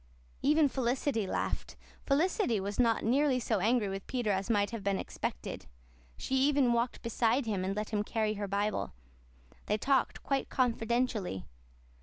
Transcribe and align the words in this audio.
Even 0.41 0.67
Felicity 0.67 1.27
laughed. 1.27 1.75
Felicity 2.07 2.59
was 2.59 2.79
not 2.79 3.03
nearly 3.03 3.39
so 3.39 3.59
angry 3.59 3.87
with 3.87 4.07
Peter 4.07 4.31
as 4.31 4.49
might 4.49 4.71
have 4.71 4.83
been 4.83 4.97
expected. 4.97 5.67
She 6.17 6.33
even 6.37 6.73
walked 6.73 7.03
beside 7.03 7.45
him 7.45 7.63
and 7.63 7.75
let 7.75 7.91
him 7.91 8.01
carry 8.03 8.33
her 8.33 8.47
Bible. 8.47 8.93
They 9.67 9.77
talked 9.77 10.23
quite 10.23 10.49
confidentially. 10.49 11.45